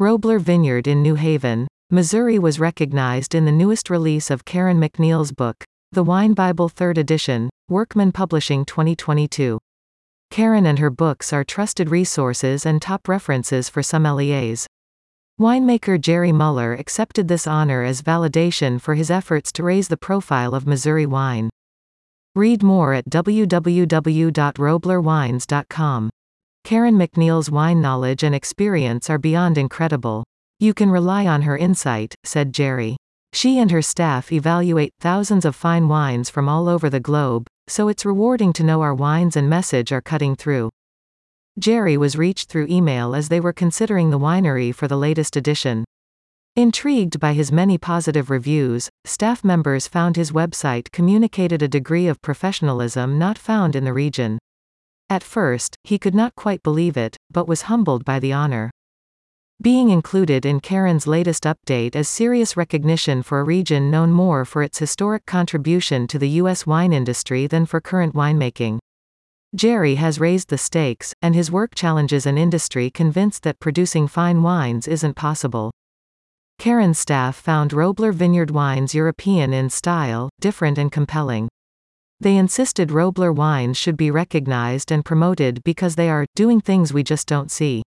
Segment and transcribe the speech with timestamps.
[0.00, 5.32] Robler Vineyard in New Haven, Missouri was recognized in the newest release of Karen MacNeil's
[5.32, 9.58] book, The Wine Bible 3rd Edition, Workman Publishing 2022.
[10.30, 14.66] Karen and her books are trusted resources and top references for sommeliers.
[15.40, 20.54] Winemaker Jerry Muller accepted this honor as validation for his efforts to raise the profile
[20.54, 21.50] of Missouri wine.
[22.36, 26.10] Read more at www.roblerwines.com.
[26.68, 30.22] Karen MacNeil's wine knowledge and experience are beyond incredible.
[30.60, 32.98] You can rely on her insight, said Jerry.
[33.32, 37.88] She and her staff evaluate thousands of fine wines from all over the globe, so
[37.88, 40.68] it's rewarding to know our wines and message are cutting through.
[41.58, 45.86] Jerry was reached through email as they were considering the winery for the latest edition.
[46.54, 52.20] Intrigued by his many positive reviews, staff members found his website communicated a degree of
[52.20, 54.38] professionalism not found in the region.
[55.10, 58.70] At first, he could not quite believe it, but was humbled by the honor.
[59.60, 64.62] Being included in Karen's latest update is serious recognition for a region known more for
[64.62, 66.66] its historic contribution to the U.S.
[66.66, 68.78] wine industry than for current winemaking.
[69.54, 74.42] Jerry has raised the stakes, and his work challenges an industry convinced that producing fine
[74.42, 75.72] wines isn't possible.
[76.58, 81.48] Karen's staff found Robler Vineyard wines European in style, different and compelling.
[82.20, 87.04] They insisted Robler wines should be recognized and promoted because they are doing things we
[87.04, 87.82] just don't see.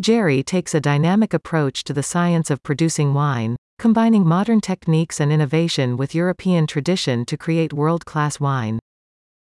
[0.00, 5.32] Jerry takes a dynamic approach to the science of producing wine, combining modern techniques and
[5.32, 8.80] innovation with European tradition to create world-class wine.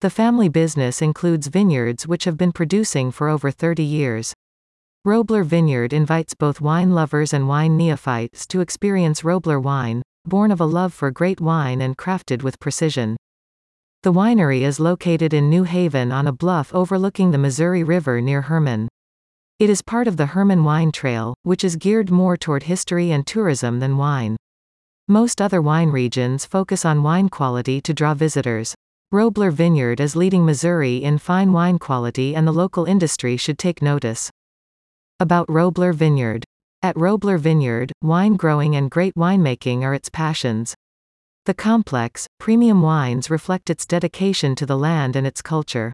[0.01, 4.33] The family business includes vineyards which have been producing for over 30 years.
[5.07, 10.61] Robler Vineyard invites both wine lovers and wine neophytes to experience Robler wine, born of
[10.61, 13.17] a love for great wine and crafted with precision.
[14.07, 18.43] The winery is located in New Haven on a bluff overlooking the Missouri River near
[18.43, 18.87] Hermann.
[19.59, 23.27] It is part of the Hermann Wine Trail, which is geared more toward history and
[23.27, 24.37] tourism than wine.
[25.09, 28.73] Most other wine regions focus on wine quality to draw visitors.
[29.13, 33.81] Robler Vineyard is leading Missouri in fine wine quality and the local industry should take
[33.81, 34.31] notice.
[35.19, 36.45] About Robler Vineyard.
[36.81, 40.75] At Robler Vineyard, wine growing and great winemaking are its passions.
[41.47, 45.93] The complex, premium wines reflect its dedication to the land and its culture.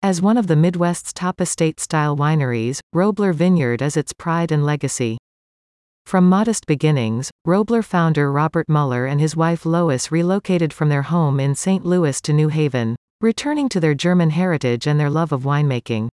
[0.00, 5.18] As one of the Midwest's top estate-style wineries, Robler Vineyard is its pride and legacy.
[6.04, 11.40] From modest beginnings, Robler founder Robert Muller and his wife Lois relocated from their home
[11.40, 11.84] in St.
[11.84, 16.06] Louis to New Haven, returning to their German heritage and their love of winemaking.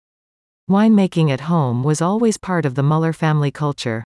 [0.68, 4.04] Winemaking at home was always part of the Muller family culture.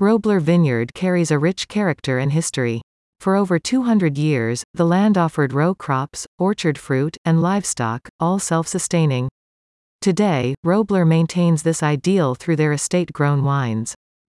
[0.00, 2.80] Robler Vineyard carries a rich character and history.
[3.20, 9.28] For over 200 years, the land offered row crops, orchard fruit, and livestock, all self-sustaining.
[10.00, 13.94] Today, Robler maintains this ideal through their estate-grown wines.